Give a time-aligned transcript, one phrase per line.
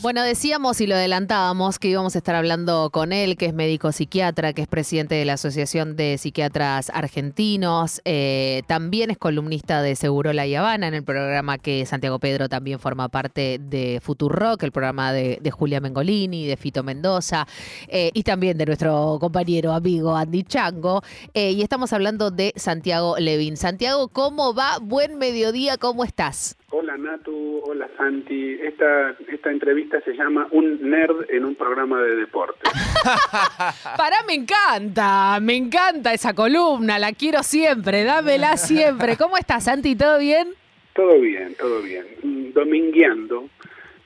[0.00, 3.92] Bueno, decíamos y lo adelantábamos que íbamos a estar hablando con él, que es médico
[3.92, 9.94] psiquiatra, que es presidente de la Asociación de Psiquiatras Argentinos, eh, también es columnista de
[9.94, 14.72] Seguro La Habana en el programa que Santiago Pedro también forma parte de Rock, el
[14.72, 17.46] programa de, Julia Mengolini, de Fito Mendoza,
[17.86, 21.02] eh, y también de nuestro compañero amigo Andy Chango.
[21.34, 23.58] Eh, y estamos hablando de Santiago Levin.
[23.58, 24.78] Santiago, ¿cómo va?
[24.78, 26.56] Buen mediodía, ¿cómo estás?
[26.74, 28.54] Hola Natu, hola Santi.
[28.62, 32.62] Esta, esta entrevista se llama Un nerd en un programa de deporte.
[33.98, 39.18] Para, me encanta, me encanta esa columna, la quiero siempre, dámela siempre.
[39.18, 39.96] ¿Cómo estás, Santi?
[39.96, 40.48] ¿Todo bien?
[40.94, 42.06] Todo bien, todo bien.
[42.54, 43.50] Domingueando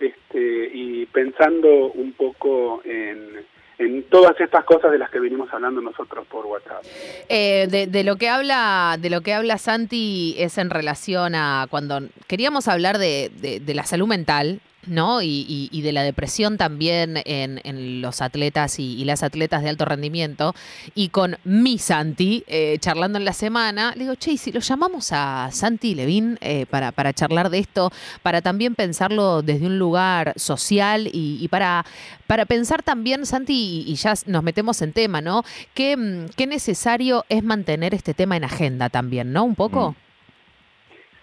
[0.01, 3.47] este, y pensando un poco en
[3.79, 6.83] en todas estas cosas de las que venimos hablando nosotros por WhatsApp.
[7.29, 12.01] Eh, de, lo que habla, de lo que habla Santi es en relación a cuando
[12.27, 15.23] queríamos hablar de, de la salud mental ¿no?
[15.23, 20.55] Y, y, de la depresión también en, los atletas y, las atletas de alto rendimiento.
[20.95, 25.11] Y con mi Santi, eh, charlando en la semana, le digo, che, si lo llamamos
[25.13, 27.91] a Santi Levin eh, para, para charlar de esto,
[28.23, 31.85] para también pensarlo desde un lugar social y, para,
[32.27, 35.43] para pensar también, Santi, y, ya nos metemos en tema, ¿no?
[35.75, 39.45] ¿Qué, mm, qué necesario es mantener este tema en agenda también, ¿no?
[39.45, 39.93] Un poco.
[39.93, 39.95] Mm.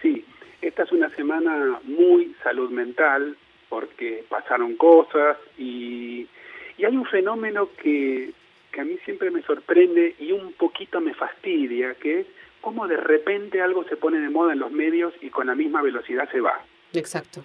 [0.02, 0.25] Sí,
[0.61, 3.38] esta es una semana muy salud mental,
[3.73, 6.27] porque pasaron cosas y,
[6.77, 8.31] hay un fenómeno que,
[8.71, 12.27] que a mí siempre me sorprende y un poquito me fastidia, que es
[12.61, 15.81] cómo de repente algo se pone de moda en los medios y con la misma
[15.81, 16.61] velocidad se va.
[16.94, 17.41] Exacto.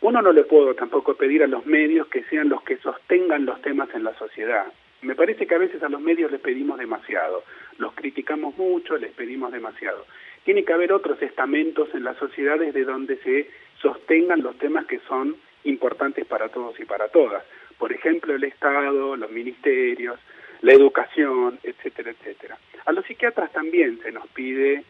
[0.00, 3.62] Uno no le puedo tampoco pedir a los medios que sean los que sostengan los
[3.62, 4.72] temas en la sociedad.
[5.02, 7.44] Me parece que a veces a los medios les pedimos demasiado,
[7.78, 10.04] los criticamos mucho, les pedimos demasiado.
[10.44, 15.00] Tiene que haber otros estamentos en las sociedades de donde se sostengan los temas que
[15.08, 17.44] son importantes para todos y para todas.
[17.78, 20.18] Por ejemplo, el Estado, los ministerios,
[20.62, 22.58] la educación, etcétera, etcétera.
[22.84, 24.84] A los psiquiatras también se nos pide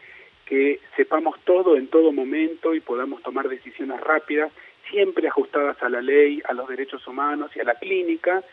[0.45, 4.51] que sepamos todo en todo momento y podamos tomar decisiones rápidas,
[4.89, 8.43] siempre ajustadas a la ley, a los derechos humanos y a la clínica,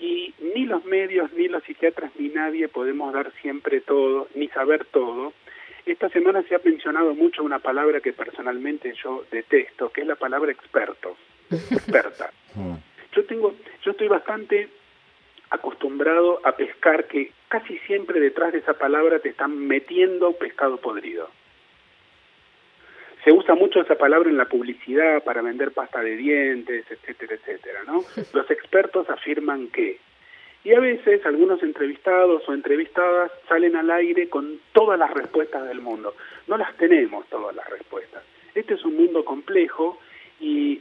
[0.00, 4.84] y ni los medios, ni los psiquiatras, ni nadie podemos dar siempre todo, ni saber
[4.86, 5.32] todo,
[5.92, 10.16] esta semana se ha mencionado mucho una palabra que personalmente yo detesto, que es la
[10.16, 11.16] palabra experto,
[11.50, 12.30] experta.
[13.16, 14.68] Yo tengo, yo estoy bastante
[15.50, 21.30] acostumbrado a pescar que casi siempre detrás de esa palabra te están metiendo pescado podrido.
[23.24, 27.80] Se usa mucho esa palabra en la publicidad para vender pasta de dientes, etcétera, etcétera,
[27.86, 28.04] ¿no?
[28.34, 29.98] Los expertos afirman que
[30.64, 35.80] y a veces algunos entrevistados o entrevistadas salen al aire con todas las respuestas del
[35.80, 36.14] mundo.
[36.46, 38.22] No las tenemos todas las respuestas.
[38.54, 39.98] Este es un mundo complejo
[40.40, 40.80] y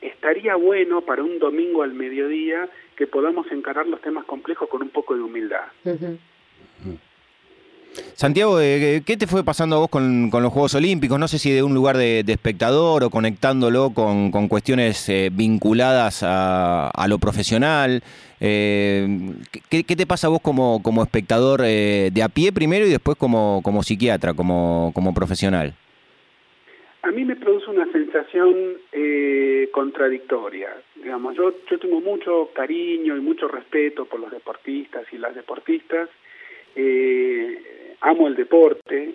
[0.00, 4.90] estaría bueno para un domingo al mediodía que podamos encarar los temas complejos con un
[4.90, 5.64] poco de humildad.
[8.14, 11.18] Santiago, eh, ¿qué te fue pasando a vos con, los Juegos Olímpicos?
[11.18, 17.06] No sé si de un lugar de, espectador o conectándolo con, cuestiones eh, vinculadas a,
[17.08, 18.02] lo profesional.
[18.40, 19.06] Eh,
[19.70, 24.34] ¿qué, te pasa a vos como, espectador de a pie primero y después como, psiquiatra,
[24.34, 25.74] como, profesional?
[27.02, 28.54] A mí me produce una sensación
[29.72, 30.70] contradictoria.
[30.96, 36.08] Digamos, yo, yo tengo mucho cariño y mucho respeto por los deportistas y las deportistas.
[36.76, 39.14] Eh, amo el deporte,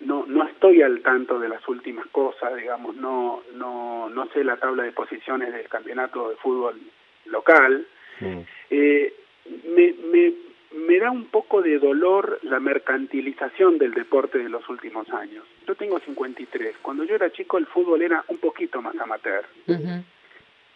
[0.00, 4.56] no, no estoy al tanto de las últimas cosas, digamos, no, no, no sé la
[4.56, 6.80] tabla de posiciones del campeonato de fútbol
[7.26, 7.86] local.
[8.70, 9.14] Eh,
[9.74, 10.32] me, me,
[10.76, 15.44] me da un poco de dolor la mercantilización del deporte de los últimos años.
[15.66, 16.76] Yo tengo 53.
[16.82, 19.44] Cuando yo era chico el fútbol era un poquito más amateur.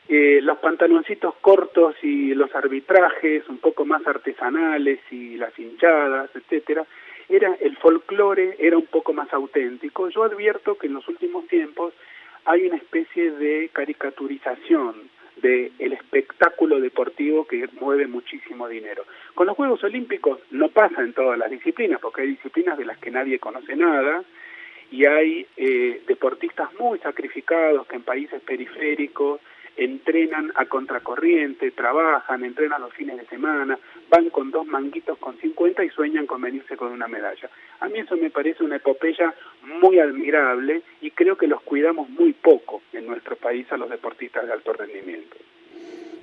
[0.09, 6.85] Eh, los pantaloncitos cortos y los arbitrajes un poco más artesanales y las hinchadas, etcétera,
[7.31, 10.09] era el folclore era un poco más auténtico.
[10.09, 11.95] Yo advierto que en los últimos tiempos
[12.45, 19.05] hay una especie de caricaturización del el espectáculo deportivo que mueve muchísimo dinero.
[19.35, 22.99] Con los Juegos Olímpicos no pasa en todas las disciplinas, porque hay disciplinas de las
[22.99, 24.23] que nadie conoce nada
[24.91, 29.41] y hay eh, deportistas muy sacrificados que en países periféricos
[29.81, 33.79] entrenan a contracorriente, trabajan, entrenan los fines de semana,
[34.11, 37.49] van con dos manguitos con 50 y sueñan con venirse con una medalla.
[37.81, 42.35] A mí eso me parece una epopeya muy admirable y creo que los cuidamos muy
[42.35, 45.37] poco en nuestro país a los deportistas de alto rendimiento.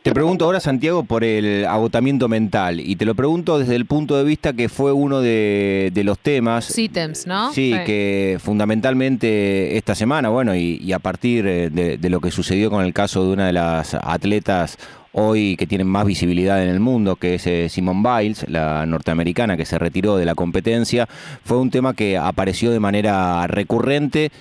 [0.01, 4.17] Te pregunto ahora, Santiago, por el agotamiento mental, y te lo pregunto desde el punto
[4.17, 6.77] de vista que fue uno de, los temas.
[6.77, 7.51] ítems, ¿no?
[7.51, 12.85] Sí, que fundamentalmente esta semana, bueno, y, a partir de, de, lo que sucedió con
[12.85, 14.77] el caso de una de las atletas
[15.19, 19.57] hoy que tienen más visibilidad en el mundo, que es eh, Simone Biles, la norteamericana
[19.57, 21.07] que se retiró de la competencia,
[21.43, 24.31] fue un tema que apareció de manera recurrente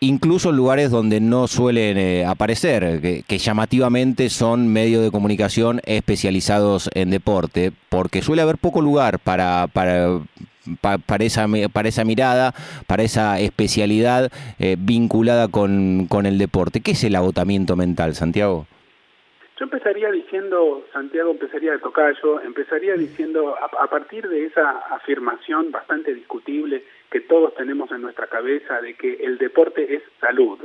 [0.00, 6.90] incluso en lugares donde no suelen eh, aparecer, que, llamativamente son medios de comunicación especializados
[6.94, 10.20] en deporte, porque suele haber poco lugar para, para,
[10.80, 12.54] para, esa, para esa mirada,
[12.86, 16.80] para esa especialidad eh, vinculada con, con el deporte.
[16.80, 18.66] ¿Qué es el agotamiento mental, Santiago?
[19.58, 26.14] Yo empezaría diciendo, Santiago empezaría de tocayo, empezaría diciendo, a, partir de esa afirmación bastante
[26.14, 30.58] discutible que todos tenemos en nuestra cabeza de que el deporte es salud,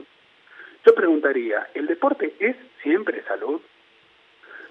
[0.86, 3.62] yo preguntaría, ¿el deporte es siempre salud?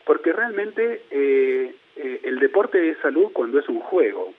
[0.05, 4.35] Porque realmente eh, eh, el deporte es salud cuando es un juego,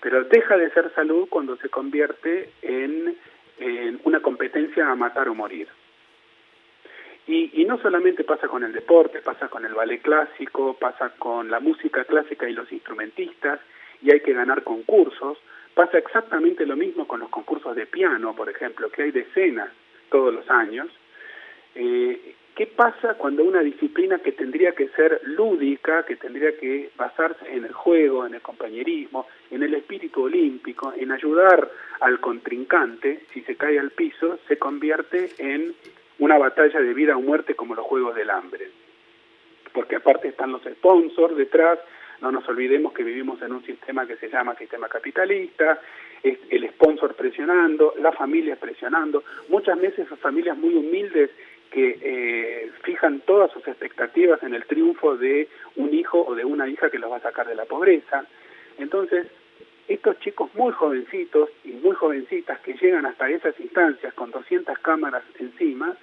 [0.00, 3.16] pero deja de ser salud cuando se convierte en
[4.04, 5.68] una competencia a matar o morir.
[7.32, 11.60] Y, no solamente pasa con el deporte, pasa con el ballet clásico, pasa con la
[11.60, 13.60] música clásica y los instrumentistas,
[14.02, 15.38] y hay que ganar concursos.
[15.74, 19.70] Pasa exactamente lo mismo con los concursos de piano, por ejemplo, que hay decenas
[20.10, 20.88] todos los años.
[21.74, 27.50] Eh, ¿Qué pasa cuando una disciplina que tendría que ser lúdica, que tendría que basarse
[27.50, 31.70] en el juego, en el compañerismo, en el espíritu olímpico, en ayudar
[32.00, 35.74] al contrincante, si se cae al piso, se convierte en
[36.18, 38.68] una batalla de vida o muerte como los Juegos del Hambre.
[39.72, 41.78] Porque aparte están los sponsors detrás,
[42.20, 45.80] no nos olvidemos que vivimos en un sistema que se llama sistema capitalista,
[46.22, 51.30] el sponsor presionando, la familia presionando, muchas veces familias muy humildes
[51.70, 56.68] que eh, fijan todas sus expectativas en el triunfo de un hijo o de una
[56.68, 58.26] hija que los va a sacar de la pobreza.
[58.78, 59.28] Entonces,
[59.88, 65.22] estos chicos muy jovencitos y muy jovencitas que llegan hasta esas instancias con 200 cámaras
[65.38, 65.96] encima,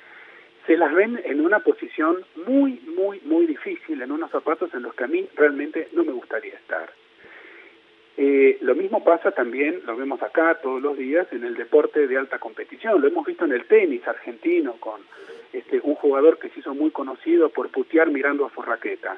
[0.68, 4.94] se las ven en una posición muy, muy, muy difícil, en unos zapatos en los
[4.94, 6.92] que a mí realmente no me gustaría estar.
[8.18, 12.18] Eh, lo mismo pasa también, lo vemos acá todos los días, en el deporte de
[12.18, 13.00] alta competición.
[13.00, 15.02] Lo hemos visto en el tenis argentino con
[15.54, 19.18] este, un jugador que se hizo muy conocido por putear mirando a su raqueta.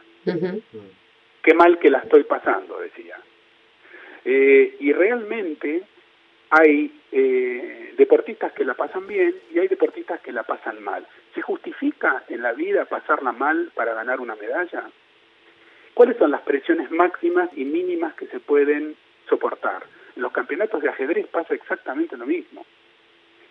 [1.41, 3.17] Qué mal que la estoy pasando, decía.
[4.23, 5.81] Eh, y realmente
[6.51, 11.07] hay eh, deportistas que la pasan bien y hay deportistas que la pasan mal.
[11.33, 14.89] ¿Se justifica en la vida pasarla mal para ganar una medalla?
[15.93, 18.95] ¿Cuáles son las presiones máximas y mínimas que se pueden
[19.27, 19.83] soportar?
[20.15, 22.65] En los campeonatos de ajedrez pasa exactamente lo mismo.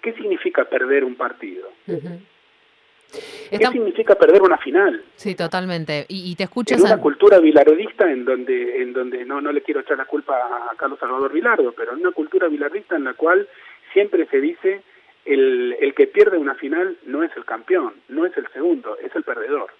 [0.03, 1.71] ¿Qué significa perder un partido?
[1.87, 5.03] ¿Qué significa perder una final?
[5.17, 6.05] Sí, totalmente.
[6.09, 6.75] Y, te escucho...
[6.75, 10.35] En una cultura bilardista en donde, en donde no, no le quiero echar la culpa
[10.37, 13.49] a Carlos Salvador Vilardo, pero en una cultura bilardista en la cual
[13.93, 14.83] siempre se dice
[15.29, 19.15] el, el que pierde una final no es el campeón, no es el segundo, es
[19.15, 19.71] el perdedor.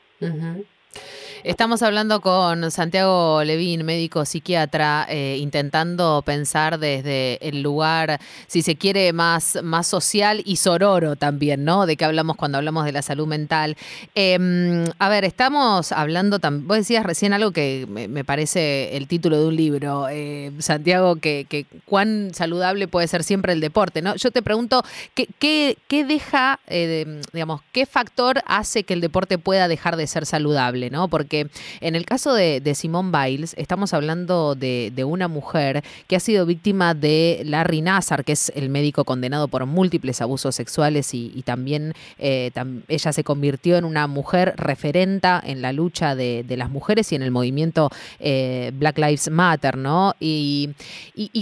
[1.45, 8.75] Estamos hablando con Santiago Levín, médico psiquiatra, eh, intentando pensar desde el lugar, si se
[8.75, 11.87] quiere, más, más social y sororo también, ¿no?
[11.87, 13.77] De qué hablamos cuando hablamos de la salud mental.
[14.17, 19.47] Em, a ver, estamos hablando, vos decías recién algo que me, parece el título de
[19.47, 24.17] un libro, eh, Santiago, que, cuán saludable puede ser siempre el deporte, ¿no?
[24.17, 24.83] Yo te pregunto,
[25.15, 30.27] ¿qué, qué, deja, eh, digamos, qué factor hace que el deporte pueda dejar de ser
[30.27, 31.07] saludable, ¿no?
[31.07, 31.51] Porque porque
[31.83, 36.47] en el caso de, de Simone Biles estamos hablando de, una mujer que ha sido
[36.47, 41.93] víctima de Larry Nassar, que es el médico condenado por múltiples abusos sexuales y, también
[42.19, 42.51] eh,
[42.89, 47.23] ella se convirtió en una mujer referenta en la lucha de, las mujeres y en
[47.23, 50.15] el movimiento eh, Black Lives Matter, ¿no?
[50.21, 50.75] Y,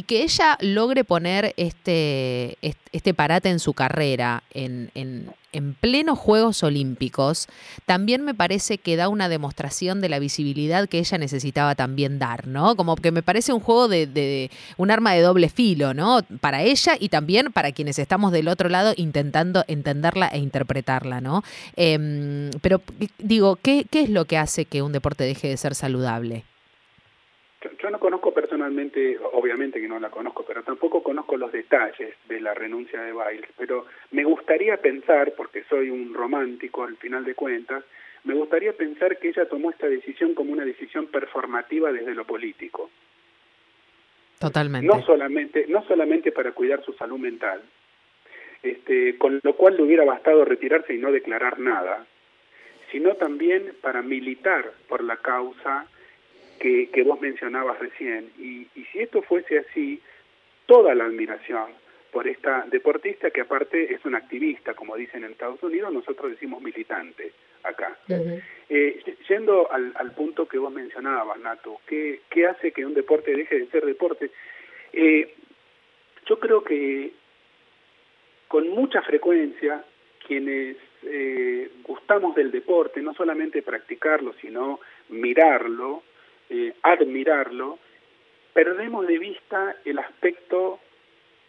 [0.06, 4.90] que ella logre poner este, este parate en su carrera, en
[5.80, 7.48] plenos Juegos Olímpicos,
[7.84, 12.46] también me parece que da una demostración de la visibilidad que ella necesitaba también dar,
[12.46, 12.76] ¿no?
[12.76, 16.20] Como que me parece un juego de, un arma de doble filo, ¿no?
[16.40, 21.42] Para ella y también para quienes estamos del otro lado intentando entenderla e interpretarla, ¿no?
[21.76, 22.82] Em, pero
[23.18, 26.44] digo, ¿qué, ¿qué es lo que hace que un deporte deje de ser saludable?
[27.62, 32.40] Yo no conozco personalmente, obviamente que no la conozco, pero tampoco conozco los detalles de
[32.40, 37.34] la renuncia de Biles, pero me gustaría pensar, porque soy un romántico al final de
[37.34, 37.82] cuentas,
[38.24, 42.90] me gustaría pensar que ella tomó esta decisión como una decisión performativa desde lo político.
[44.38, 44.86] Totalmente.
[44.86, 47.62] No solamente, no solamente para cuidar su salud mental,
[48.62, 52.04] este, con lo cual le hubiera bastado retirarse y no declarar nada,
[52.90, 55.86] sino también para militar por la causa
[56.58, 58.30] que, que vos mencionabas recién.
[58.38, 60.00] Y, y si esto fuese así,
[60.66, 61.66] toda la admiración
[62.12, 66.62] por esta deportista que aparte es una activista, como dicen en Estados Unidos, nosotros decimos
[66.62, 67.32] militante
[67.62, 67.96] acá.
[68.68, 73.34] eh, yendo al, al, punto que vos mencionabas, Nato, ¿qué, ¿qué, hace que un deporte
[73.34, 74.30] deje de ser deporte?
[74.92, 75.34] Eh,
[76.26, 77.12] yo creo que
[78.48, 79.84] con mucha frecuencia
[80.26, 86.02] quienes eh, gustamos del deporte, no solamente practicarlo, sino mirarlo,
[86.50, 87.78] eh, admirarlo,
[88.52, 90.80] perdemos de vista el aspecto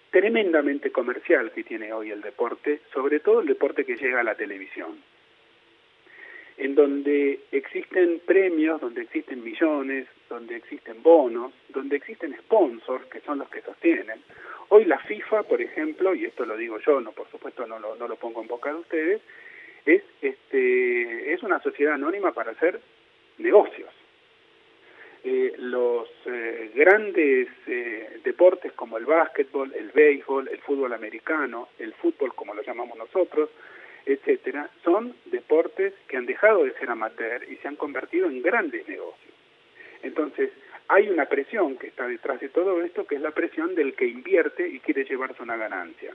[0.10, 4.36] tremendamente comercial que tiene hoy el deporte, sobre todo el deporte que llega a la
[4.36, 4.98] televisión,
[6.58, 13.40] en donde existen premios, donde existen millones, donde existen bonos, donde existen sponsors, que son
[13.40, 14.20] los que sostienen.
[14.70, 17.96] Hoy la FIFA, por ejemplo, y esto lo digo yo, no por supuesto no lo,
[17.96, 19.22] no lo pongo en boca de ustedes,
[19.86, 22.80] es, este, es una sociedad anónima para hacer
[23.38, 23.90] negocios.
[25.30, 31.94] Eh, los eh, grandes eh, deportes como el básquetbol, el béisbol, el fútbol americano, el
[31.96, 33.50] fútbol como lo llamamos nosotros,
[34.06, 38.88] etcétera, son deportes que han dejado de ser amateur y se han convertido en grandes
[38.88, 39.34] negocios.
[40.02, 40.50] Entonces,
[40.88, 44.08] hay una presión que está detrás de todo esto, que es la presión del que
[44.08, 46.14] invierte y quiere llevarse una ganancia.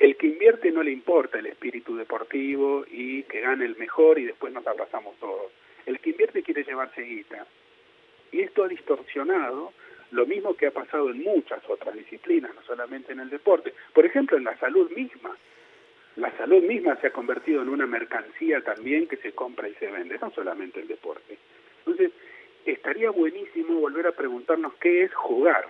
[0.00, 4.24] El que invierte no le importa el espíritu deportivo y que gane el mejor y
[4.24, 5.52] después nos abrazamos todos.
[5.86, 7.46] El que invierte quiere llevarse guita.
[8.36, 9.72] Y esto ha distorsionado
[10.10, 13.72] lo mismo que ha pasado en muchas otras disciplinas, no solamente en el deporte.
[13.94, 15.34] Por ejemplo, en la salud misma.
[16.16, 19.90] La salud misma se ha convertido en una mercancía también que se compra y se
[19.90, 21.38] vende, no solamente el deporte.
[21.78, 22.12] Entonces,
[22.66, 25.66] estaría buenísimo volver a preguntarnos qué es jugar.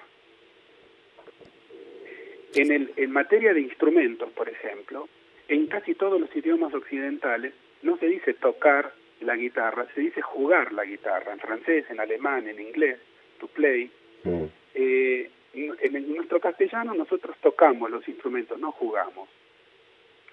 [2.55, 5.09] En, el, en materia de instrumentos, por ejemplo,
[5.47, 10.73] en casi todos los idiomas occidentales no se dice tocar la guitarra, se dice jugar
[10.73, 12.99] la guitarra, en francés, en alemán, en inglés,
[13.39, 13.91] to play.
[14.25, 14.45] Mm.
[14.75, 19.29] Eh, en, nuestro castellano nosotros tocamos los instrumentos, no jugamos.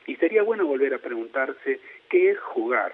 [0.06, 2.94] Y sería bueno volver a preguntarse qué es jugar,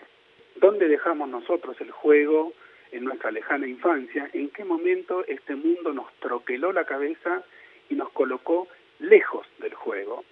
[0.58, 2.54] dónde dejamos nosotros el juego
[2.92, 7.44] en nuestra lejana infancia, en qué momento este mundo nos troqueló la cabeza
[7.90, 8.68] y nos colocó
[9.00, 10.24] lejos del juego.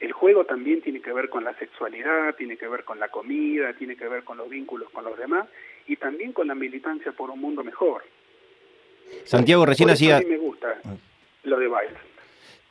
[0.00, 3.74] El juego también tiene que ver con la sexualidad, tiene que ver con la comida,
[3.74, 5.46] tiene que ver con los vínculos con los demás
[5.86, 8.02] y también con la militancia por un mundo mejor.
[9.24, 10.16] Santiago, recién hacía...
[10.16, 10.80] A mí me gusta
[11.44, 11.96] lo de baile.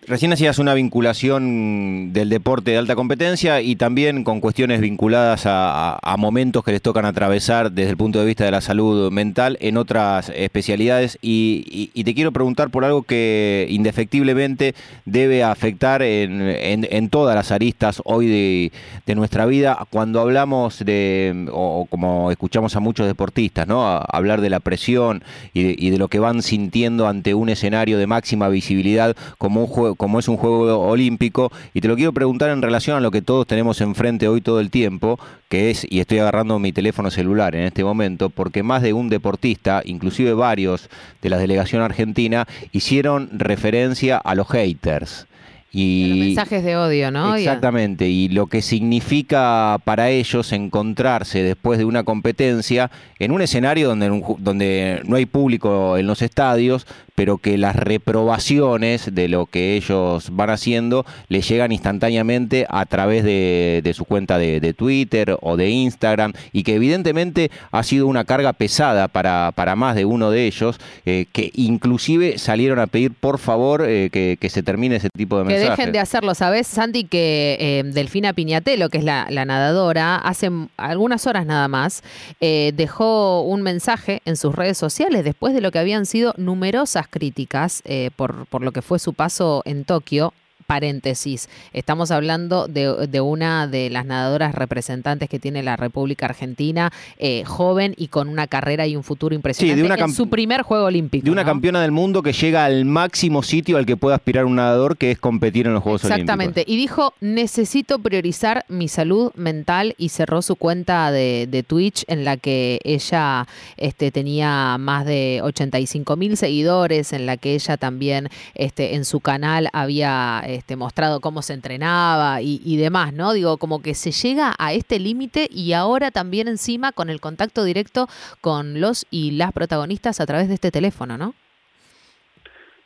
[0.07, 6.15] Recién hacías una vinculación del deporte de alta competencia y también con cuestiones vinculadas a,
[6.17, 9.77] momentos que les tocan atravesar desde el punto de vista de la salud mental en
[9.77, 11.17] otras especialidades.
[11.21, 14.73] Y, te quiero preguntar por algo que indefectiblemente
[15.05, 18.71] debe afectar en, todas las aristas hoy
[19.05, 23.85] de, nuestra vida cuando hablamos de, o como escuchamos a muchos deportistas, ¿no?
[23.85, 28.07] hablar de la presión y y de lo que van sintiendo ante un escenario de
[28.07, 32.49] máxima visibilidad como un juego como es un juego olímpico, y te lo quiero preguntar
[32.49, 35.99] en relación a lo que todos tenemos enfrente hoy todo el tiempo, que es, y
[35.99, 40.89] estoy agarrando mi teléfono celular en este momento, porque más de un deportista, inclusive varios
[41.21, 45.28] de la delegación argentina, hicieron referencia a los haters.
[45.71, 47.35] Y, los mensajes de odio, ¿no?
[47.35, 53.87] Exactamente, y lo que significa para ellos encontrarse después de una competencia en un escenario
[53.87, 56.87] donde, donde no hay público en los estadios,
[57.19, 63.25] pero que las reprobaciones de lo que ellos van haciendo les llegan instantáneamente a través
[63.25, 68.53] de, su cuenta de, Twitter o de Instagram y que evidentemente ha sido una carga
[68.53, 73.37] pesada para, para más de uno de ellos, eh, que inclusive salieron a pedir por
[73.37, 75.58] favor eh, que, se termine ese tipo de mensajes.
[75.59, 77.03] Dejen de hacerlo, ¿sabes, Santi?
[77.03, 82.03] Que eh, Delfina Piñatelo, que es la, nadadora, hace algunas horas nada más,
[82.39, 87.81] dejó un mensaje en sus redes sociales después de lo que habían sido numerosas críticas
[87.85, 90.33] eh, por lo que fue su paso en Tokio
[90.69, 97.43] paréntesis, estamos hablando de, una de las nadadoras representantes que tiene la República Argentina, eh,
[97.43, 99.81] joven y con una carrera y un futuro impresionante.
[99.81, 101.25] Sí, de en su primer Juego Olímpico.
[101.25, 104.57] De una campeona del mundo que llega al máximo sitio al que puede aspirar un
[104.57, 106.21] nadador, que es competir en los Juegos Olímpicos.
[106.21, 106.63] Exactamente.
[106.67, 112.37] Y dijo, necesito priorizar mi salud mental y cerró su cuenta de, Twitch en la
[112.37, 118.93] que ella este, tenía más de 85 mil seguidores, en la que ella también este,
[118.93, 123.33] en su canal había este, mostrado cómo se entrenaba y, demás, ¿no?
[123.33, 127.63] Digo, como que se llega a este límite y ahora también encima con el contacto
[127.63, 128.07] directo
[128.41, 131.33] con los y las protagonistas a través de este teléfono, ¿no?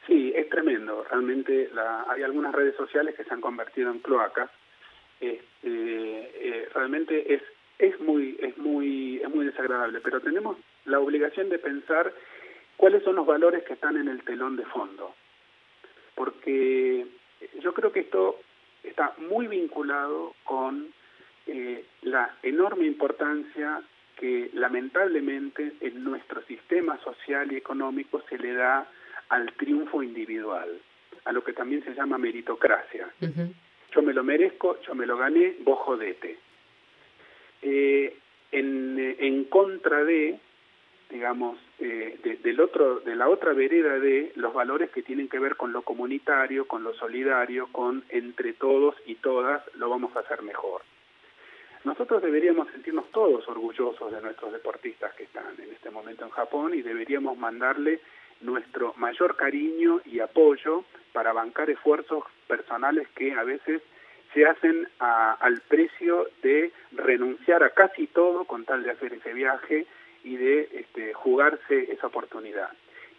[0.07, 1.05] Sí, es tremendo.
[1.09, 1.69] Realmente
[2.09, 4.49] hay algunas redes sociales que se han convertido en cloacas.
[5.19, 7.41] Este, eh, realmente es
[7.79, 12.13] es muy, es muy, es muy desagradable, pero tenemos la obligación de pensar
[12.77, 15.13] cuáles son los valores que están en el telón de fondo.
[16.15, 17.05] Porque
[17.61, 18.39] yo creo que esto
[18.83, 20.87] está muy vinculado con
[21.47, 23.81] eh, la enorme importancia
[24.17, 28.87] que lamentablemente en nuestro sistema social y económico se le da
[29.29, 30.69] al triunfo individual,
[31.25, 33.07] a lo que también se llama meritocracia.
[33.91, 36.37] Yo me lo merezco, yo me lo gané, vos jodete.
[37.61, 38.17] Eh,
[38.51, 40.39] en, en contra de
[41.13, 45.57] digamos, eh, del otro, de la otra vereda de los valores que tienen que ver
[45.57, 50.43] con lo comunitario, con lo solidario, con entre todos y todas lo vamos a hacer
[50.43, 50.81] mejor.
[51.83, 56.73] Nosotros deberíamos sentirnos todos orgullosos de nuestros deportistas que están en este momento en Japón
[56.73, 57.99] y deberíamos mandarle
[58.39, 63.81] nuestro mayor cariño y apoyo para bancar esfuerzos personales que a veces
[64.33, 69.85] se hacen al precio de renunciar a casi todo con tal de hacer ese viaje
[70.23, 72.69] y de este, jugarse esa oportunidad.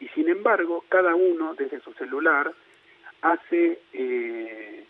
[0.00, 2.52] Y sin embargo, cada uno desde su celular
[3.22, 4.84] hace, eh,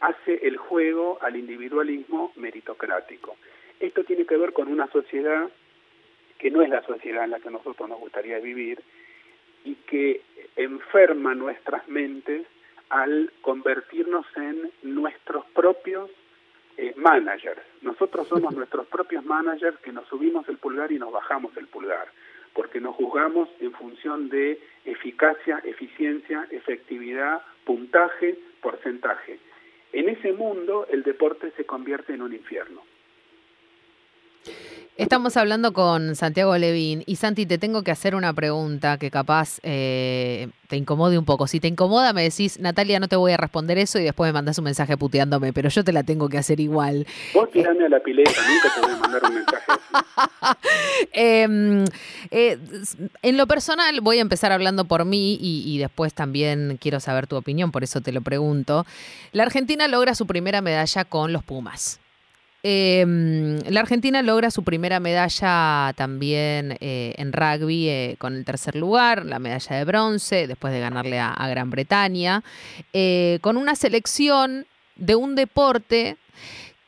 [0.00, 3.36] hace el juego al individualismo meritocrático.
[3.80, 5.50] Esto tiene que ver con una sociedad
[6.38, 8.82] que no es la sociedad en la que nosotros nos gustaría vivir
[9.64, 10.22] y que
[10.56, 12.46] enferma nuestras mentes
[12.90, 16.10] al convertirnos en nuestros propios
[16.76, 17.62] eh, managers.
[17.82, 22.08] Nosotros somos nuestros propios managers que nos subimos el pulgar y nos bajamos el pulgar,
[22.52, 29.38] porque nos juzgamos en función de eficacia, eficiencia, efectividad, puntaje, porcentaje.
[29.92, 32.82] En ese mundo el deporte se convierte en un infierno.
[34.96, 39.58] Estamos hablando con Santiago Levín y Santi, te tengo que hacer una pregunta que capaz
[39.64, 41.48] eh, te incomode un poco.
[41.48, 44.34] Si te incomoda, me decís, Natalia, no te voy a responder eso y después me
[44.34, 47.08] mandas un mensaje puteándome, pero yo te la tengo que hacer igual.
[47.34, 49.64] Vos tirame a la pileta, nunca te voy a mandar un mensaje.
[51.12, 51.84] Em,
[52.30, 52.58] eh,
[53.22, 57.26] en lo personal, voy a empezar hablando por mí y, y después también quiero saber
[57.26, 58.86] tu opinión, por eso te lo pregunto.
[59.32, 62.00] La Argentina logra su primera medalla con los Pumas.
[62.66, 68.74] Em, la Argentina logra su primera medalla también eh, en rugby eh, con el tercer
[68.74, 72.42] lugar, la medalla de bronce, después de ganarle a, Gran Bretaña,
[72.94, 76.16] eh, con una selección de un deporte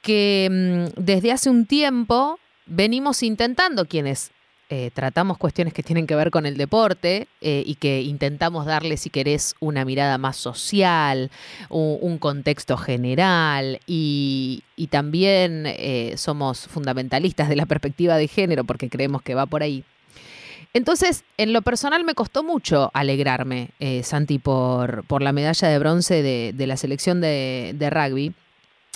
[0.00, 4.30] que mm, desde hace un tiempo venimos intentando quienes
[4.68, 8.96] eh, tratamos cuestiones que tienen que ver con el deporte eh, y que intentamos darle,
[8.96, 11.30] si querés, una mirada más social,
[11.68, 19.22] un, contexto general y, también eh, somos fundamentalistas de la perspectiva de género porque creemos
[19.22, 19.84] que va por ahí.
[20.72, 23.70] Entonces, en lo personal me costó mucho alegrarme,
[24.02, 28.34] Santi, por, por la medalla de bronce de, la selección de, de, rugby.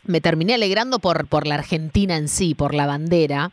[0.04, 3.52] Me terminé alegrando por, por la Argentina en sí, por la bandera,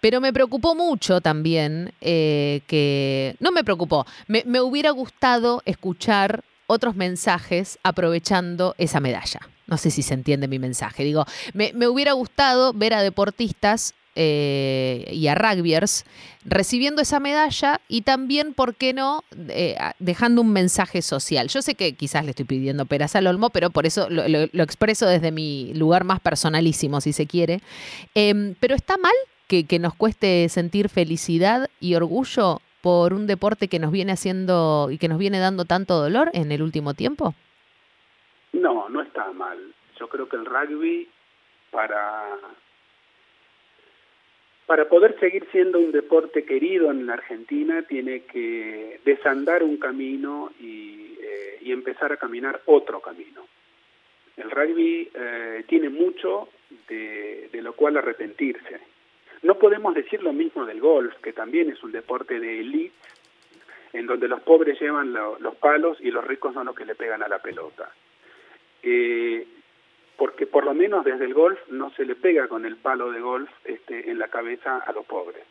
[0.00, 6.94] pero me preocupó mucho también eh, que, no me preocupó, me, hubiera gustado escuchar otros
[6.94, 9.40] mensajes aprovechando esa medalla.
[9.66, 11.04] No sé si se entiende mi mensaje.
[11.04, 16.04] Digo, me, hubiera gustado ver a deportistas eh, y a rugbyers
[16.44, 21.48] recibiendo esa medalla y también, ¿por qué no?, eh, dejando un mensaje social.
[21.48, 25.06] Yo sé que quizás le estoy pidiendo peras al olmo, pero por eso lo, expreso
[25.06, 27.60] desde mi lugar más personalísimo, si se quiere.
[28.14, 29.12] Em, pero está mal
[29.50, 34.98] que, nos cueste sentir felicidad y orgullo por un deporte que nos viene haciendo y
[34.98, 37.34] que nos viene dando tanto dolor en el último tiempo?
[38.52, 39.58] No, no está mal.
[39.98, 41.08] Yo creo que el rugby
[41.70, 42.38] para
[44.66, 50.52] para poder seguir siendo un deporte querido en la Argentina tiene que desandar un camino
[50.60, 53.46] y, eh, empezar a caminar otro camino.
[54.36, 56.48] El rugby eh, tiene mucho
[56.88, 58.89] de lo cual arrepentirse
[59.42, 62.94] no podemos decir lo mismo del golf, que también es un deporte de elite,
[63.92, 67.22] en donde los pobres llevan los palos y los ricos son los que le pegan
[67.22, 67.90] a la pelota.
[68.82, 69.46] Eh,
[70.16, 73.20] porque por lo menos desde el golf no se le pega con el palo de
[73.20, 75.42] golf este, en la cabeza a los pobres.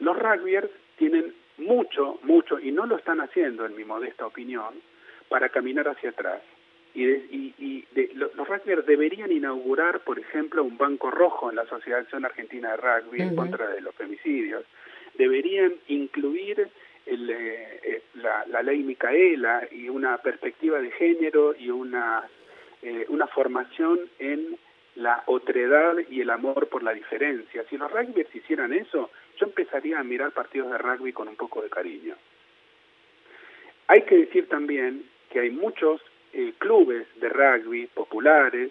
[0.00, 4.74] Los rugbyers tienen mucho, mucho, y no lo están haciendo en mi modesta opinión,
[5.28, 6.42] para caminar hacia atrás
[6.94, 12.72] y, y, los rugbyers deberían inaugurar, por ejemplo, un banco rojo en la Asociación Argentina
[12.72, 14.64] de Rugby en contra de los femicidios.
[15.14, 16.68] Deberían incluir
[17.06, 22.28] el, eh, eh, la, ley Micaela y una perspectiva de género y una,
[22.82, 24.58] eh, una formación en
[24.94, 27.64] la otredad y el amor por la diferencia.
[27.70, 31.62] Si los rugbyers hicieran eso, yo empezaría a mirar partidos de rugby con un poco
[31.62, 32.14] de cariño.
[33.88, 36.02] Hay que decir también que hay muchos
[36.32, 38.70] eh, clubes de rugby populares,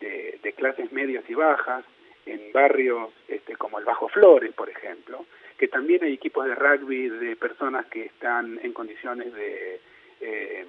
[0.00, 1.84] de, clases medias y bajas,
[2.26, 5.24] en barrios este, como el Bajo Flores, por ejemplo,
[5.58, 9.80] que también hay equipos de rugby de personas que están en condiciones de...
[10.20, 10.66] Eh,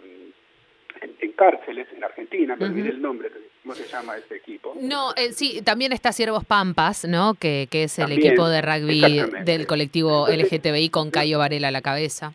[1.02, 3.32] en, cárceles en Argentina, me olvidé el nombre,
[3.64, 4.76] ¿cómo se llama ese equipo?
[4.80, 7.34] No, eh, sí, también está Ciervos Pampas, ¿no?
[7.34, 11.82] Que, que es el equipo de rugby del colectivo LGTBI con Cayo Varela a la
[11.82, 12.34] cabeza.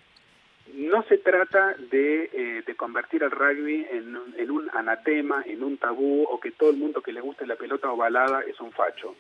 [0.97, 6.23] No se trata de, eh, convertir al rugby en, en, un anatema, en un tabú,
[6.23, 9.15] o que todo el mundo que le guste la pelota ovalada es un facho.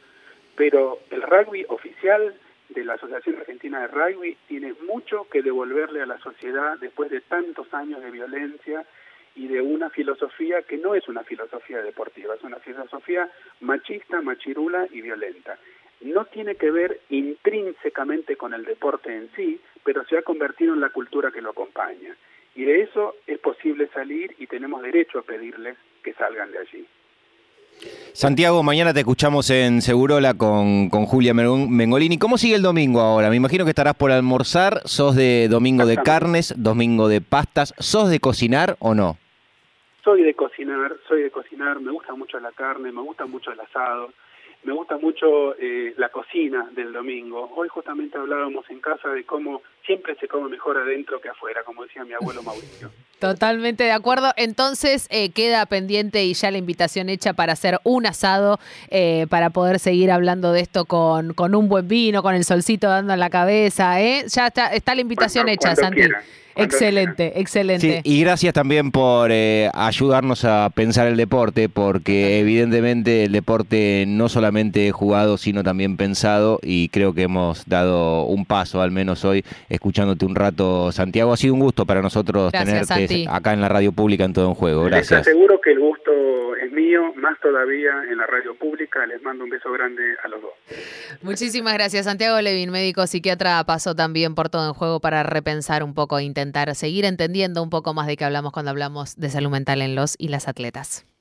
[0.56, 2.34] Pero el rugby oficial
[2.70, 7.20] de la Asociación Argentina de Rugby tiene mucho que devolverle a la sociedad después de
[7.20, 8.86] tantos años de violencia
[9.34, 14.88] y de una filosofía que no es una filosofía deportiva, es una filosofía machista, machirula
[14.90, 15.58] y violenta.
[16.00, 20.80] No tiene que ver intrínsecamente con el deporte en sí, pero se ha convertido en
[20.80, 22.16] la cultura que lo acompaña.
[22.54, 26.86] Y de eso es posible salir y tenemos derecho a pedirles que salgan de allí.
[28.12, 32.18] Santiago, mañana te escuchamos en Segurola con, con Julia Mengolini.
[32.18, 33.28] ¿Cómo sigue el domingo ahora?
[33.28, 34.80] Me imagino que estarás por almorzar.
[34.86, 37.74] ¿Sos de domingo de carnes, domingo de pastas?
[37.78, 39.18] ¿Sos de cocinar o no?
[40.06, 43.58] soy de cocinar, soy de cocinar, me gusta mucho la carne, me gusta mucho el
[43.58, 44.12] asado,
[44.66, 47.52] me gusta mucho eh, la cocina del domingo.
[47.54, 51.84] Hoy justamente hablábamos en casa de cómo siempre se come mejor adentro que afuera, como
[51.84, 52.90] decía mi abuelo Mauricio.
[53.20, 54.32] Totalmente de acuerdo.
[54.36, 58.58] Entonces eh, queda pendiente y ya la invitación hecha para hacer un asado,
[58.90, 62.88] eh, para poder seguir hablando de esto con, con un buen vino, con el solcito
[62.88, 64.00] dando en la cabeza.
[64.02, 64.24] ¿eh?
[64.26, 66.02] Ya está, está la invitación hecha, Santi.
[66.56, 68.00] Excelente, excelente.
[68.02, 74.30] y gracias también por eh, ayudarnos a pensar el deporte, porque evidentemente el deporte no
[74.30, 74.55] solamente
[74.92, 80.24] jugado, sino también pensado, y creo que hemos dado un paso, al menos hoy, escuchándote
[80.24, 81.32] un rato, Santiago.
[81.32, 84.54] Ha sido un gusto para nosotros tenerte acá en la radio pública en todo un
[84.54, 84.84] juego.
[84.84, 85.10] Gracias.
[85.10, 86.10] Les aseguro que el gusto
[86.56, 89.06] es mío, más todavía en la radio pública.
[89.06, 90.50] Les mando un beso grande a los dos.
[91.22, 95.94] Muchísimas gracias, Santiago Levin, médico psiquiatra, pasó también por todo en juego para repensar un
[95.94, 99.82] poco, intentar seguir entendiendo un poco más de qué hablamos cuando hablamos de salud mental
[99.82, 101.06] en los y las atletas.